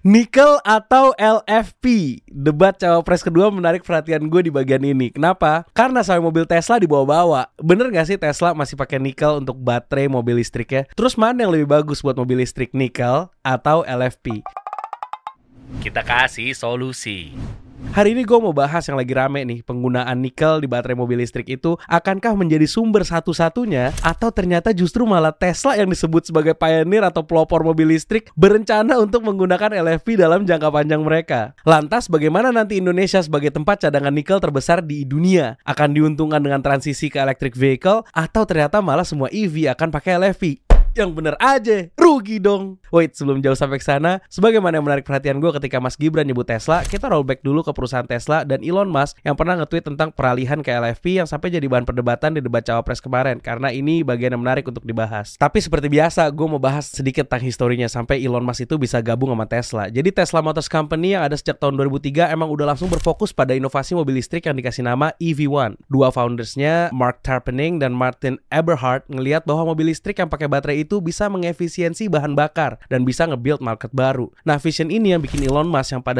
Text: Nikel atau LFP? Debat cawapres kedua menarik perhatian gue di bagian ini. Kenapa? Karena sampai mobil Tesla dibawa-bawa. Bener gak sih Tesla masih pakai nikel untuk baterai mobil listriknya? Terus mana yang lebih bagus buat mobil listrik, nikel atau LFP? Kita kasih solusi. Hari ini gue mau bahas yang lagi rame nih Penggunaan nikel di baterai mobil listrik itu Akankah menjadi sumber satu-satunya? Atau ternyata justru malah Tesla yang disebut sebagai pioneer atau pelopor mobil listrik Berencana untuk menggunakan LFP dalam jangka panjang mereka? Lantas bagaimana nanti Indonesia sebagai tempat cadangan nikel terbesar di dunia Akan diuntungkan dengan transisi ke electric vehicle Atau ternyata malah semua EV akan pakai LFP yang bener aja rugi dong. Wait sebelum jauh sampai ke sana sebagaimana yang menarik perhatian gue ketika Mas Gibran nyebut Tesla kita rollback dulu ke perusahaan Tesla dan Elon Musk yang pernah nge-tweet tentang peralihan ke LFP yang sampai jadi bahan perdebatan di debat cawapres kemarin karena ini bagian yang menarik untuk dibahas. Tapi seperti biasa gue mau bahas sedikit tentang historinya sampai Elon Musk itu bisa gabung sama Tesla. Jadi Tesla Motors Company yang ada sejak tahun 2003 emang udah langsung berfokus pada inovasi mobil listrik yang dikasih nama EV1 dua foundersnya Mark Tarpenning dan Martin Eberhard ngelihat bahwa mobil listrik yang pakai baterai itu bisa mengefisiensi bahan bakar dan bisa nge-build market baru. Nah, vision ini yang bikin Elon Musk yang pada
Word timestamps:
Nikel 0.00 0.56
atau 0.64 1.12
LFP? 1.20 2.16
Debat 2.24 2.72
cawapres 2.72 3.20
kedua 3.20 3.52
menarik 3.52 3.84
perhatian 3.84 4.32
gue 4.32 4.48
di 4.48 4.52
bagian 4.52 4.80
ini. 4.80 5.12
Kenapa? 5.12 5.68
Karena 5.76 6.00
sampai 6.00 6.24
mobil 6.24 6.48
Tesla 6.48 6.80
dibawa-bawa. 6.80 7.52
Bener 7.60 7.92
gak 7.92 8.08
sih 8.08 8.16
Tesla 8.16 8.56
masih 8.56 8.80
pakai 8.80 8.96
nikel 8.96 9.44
untuk 9.44 9.60
baterai 9.60 10.08
mobil 10.08 10.40
listriknya? 10.40 10.88
Terus 10.96 11.20
mana 11.20 11.44
yang 11.44 11.52
lebih 11.52 11.68
bagus 11.68 12.00
buat 12.00 12.16
mobil 12.16 12.40
listrik, 12.40 12.72
nikel 12.72 13.28
atau 13.44 13.84
LFP? 13.84 14.40
Kita 15.84 16.00
kasih 16.00 16.56
solusi. 16.56 17.36
Hari 17.90 18.14
ini 18.14 18.22
gue 18.22 18.38
mau 18.38 18.54
bahas 18.54 18.86
yang 18.86 18.94
lagi 18.94 19.10
rame 19.10 19.42
nih 19.42 19.66
Penggunaan 19.66 20.22
nikel 20.22 20.62
di 20.62 20.70
baterai 20.70 20.94
mobil 20.94 21.18
listrik 21.18 21.50
itu 21.50 21.74
Akankah 21.90 22.38
menjadi 22.38 22.62
sumber 22.62 23.02
satu-satunya? 23.02 23.90
Atau 24.06 24.30
ternyata 24.30 24.70
justru 24.70 25.02
malah 25.02 25.34
Tesla 25.34 25.74
yang 25.74 25.90
disebut 25.90 26.30
sebagai 26.30 26.54
pioneer 26.54 27.02
atau 27.02 27.26
pelopor 27.26 27.66
mobil 27.66 27.90
listrik 27.90 28.30
Berencana 28.38 28.94
untuk 29.02 29.26
menggunakan 29.26 29.74
LFP 29.82 30.22
dalam 30.22 30.46
jangka 30.46 30.70
panjang 30.70 31.02
mereka? 31.02 31.58
Lantas 31.66 32.06
bagaimana 32.06 32.54
nanti 32.54 32.78
Indonesia 32.78 33.18
sebagai 33.18 33.50
tempat 33.50 33.82
cadangan 33.82 34.14
nikel 34.14 34.38
terbesar 34.38 34.86
di 34.86 35.02
dunia 35.02 35.58
Akan 35.66 35.90
diuntungkan 35.90 36.46
dengan 36.46 36.62
transisi 36.62 37.10
ke 37.10 37.18
electric 37.18 37.58
vehicle 37.58 38.06
Atau 38.14 38.46
ternyata 38.46 38.78
malah 38.78 39.02
semua 39.02 39.26
EV 39.34 39.66
akan 39.66 39.90
pakai 39.90 40.14
LFP 40.14 40.69
yang 40.98 41.14
bener 41.14 41.38
aja 41.38 41.86
rugi 41.94 42.42
dong. 42.42 42.82
Wait 42.90 43.14
sebelum 43.14 43.38
jauh 43.38 43.54
sampai 43.54 43.78
ke 43.78 43.86
sana 43.86 44.18
sebagaimana 44.26 44.78
yang 44.78 44.86
menarik 44.86 45.06
perhatian 45.06 45.38
gue 45.38 45.50
ketika 45.60 45.78
Mas 45.78 45.94
Gibran 45.94 46.26
nyebut 46.26 46.46
Tesla 46.48 46.82
kita 46.82 47.06
rollback 47.06 47.46
dulu 47.46 47.62
ke 47.62 47.70
perusahaan 47.70 48.06
Tesla 48.06 48.42
dan 48.42 48.60
Elon 48.66 48.90
Musk 48.90 49.22
yang 49.22 49.38
pernah 49.38 49.54
nge-tweet 49.62 49.86
tentang 49.94 50.10
peralihan 50.10 50.58
ke 50.58 50.74
LFP 50.74 51.22
yang 51.22 51.28
sampai 51.30 51.54
jadi 51.54 51.66
bahan 51.70 51.86
perdebatan 51.86 52.34
di 52.34 52.40
debat 52.42 52.66
cawapres 52.66 52.98
kemarin 52.98 53.38
karena 53.38 53.70
ini 53.70 54.02
bagian 54.02 54.34
yang 54.34 54.42
menarik 54.42 54.66
untuk 54.66 54.82
dibahas. 54.82 55.38
Tapi 55.38 55.62
seperti 55.62 55.86
biasa 55.86 56.26
gue 56.34 56.46
mau 56.50 56.58
bahas 56.58 56.90
sedikit 56.90 57.30
tentang 57.30 57.46
historinya 57.46 57.86
sampai 57.86 58.18
Elon 58.18 58.42
Musk 58.42 58.66
itu 58.66 58.74
bisa 58.74 58.98
gabung 58.98 59.30
sama 59.30 59.46
Tesla. 59.46 59.86
Jadi 59.86 60.10
Tesla 60.10 60.42
Motors 60.42 60.66
Company 60.66 61.14
yang 61.14 61.22
ada 61.22 61.38
sejak 61.38 61.62
tahun 61.62 61.78
2003 61.78 62.34
emang 62.34 62.50
udah 62.50 62.74
langsung 62.74 62.90
berfokus 62.90 63.30
pada 63.30 63.54
inovasi 63.54 63.94
mobil 63.94 64.18
listrik 64.18 64.50
yang 64.50 64.58
dikasih 64.58 64.82
nama 64.82 65.14
EV1 65.22 65.78
dua 65.86 66.10
foundersnya 66.10 66.90
Mark 66.90 67.22
Tarpenning 67.22 67.78
dan 67.78 67.94
Martin 67.94 68.42
Eberhard 68.50 69.06
ngelihat 69.06 69.46
bahwa 69.46 69.70
mobil 69.70 69.94
listrik 69.94 70.18
yang 70.18 70.26
pakai 70.26 70.50
baterai 70.50 70.79
itu 70.82 70.98
bisa 70.98 71.30
mengefisiensi 71.30 72.10
bahan 72.10 72.34
bakar 72.34 72.82
dan 72.90 73.06
bisa 73.06 73.30
nge-build 73.30 73.62
market 73.62 73.94
baru. 73.94 74.26
Nah, 74.42 74.58
vision 74.58 74.90
ini 74.90 75.14
yang 75.14 75.22
bikin 75.22 75.46
Elon 75.46 75.70
Musk 75.70 75.94
yang 75.94 76.02
pada 76.02 76.18